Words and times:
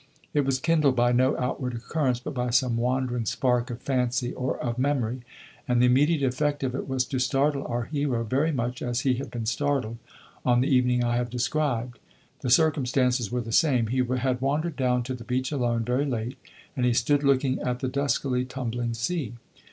It 0.33 0.45
was 0.47 0.59
kindled 0.59 0.95
by 0.95 1.11
no 1.11 1.37
outward 1.37 1.75
occurrence, 1.75 2.19
but 2.19 2.33
by 2.33 2.49
some 2.49 2.75
wandering 2.75 3.27
spark 3.27 3.69
of 3.69 3.83
fancy 3.83 4.33
or 4.33 4.57
of 4.59 4.79
memory, 4.79 5.21
and 5.67 5.79
the 5.79 5.85
immediate 5.85 6.23
effect 6.23 6.63
of 6.63 6.73
it 6.73 6.87
was 6.89 7.05
to 7.05 7.19
startle 7.19 7.67
our 7.67 7.83
hero 7.83 8.23
very 8.23 8.51
much 8.51 8.81
as 8.81 9.01
he 9.01 9.13
had 9.21 9.29
been 9.29 9.45
startled 9.45 9.99
on 10.43 10.61
the 10.61 10.75
evening 10.75 11.03
I 11.03 11.17
have 11.17 11.29
described. 11.29 11.99
The 12.39 12.49
circumstances 12.49 13.31
were 13.31 13.41
the 13.41 13.51
same; 13.51 13.85
he 13.89 13.99
had 14.17 14.41
wandered 14.41 14.75
down 14.75 15.03
to 15.03 15.13
the 15.13 15.23
beach 15.23 15.51
alone, 15.51 15.83
very 15.85 16.05
late, 16.07 16.39
and 16.75 16.83
he 16.83 16.93
stood 16.93 17.21
looking 17.23 17.59
at 17.59 17.77
the 17.81 17.87
duskily 17.87 18.43
tumbling 18.43 18.95
sea. 18.95 19.33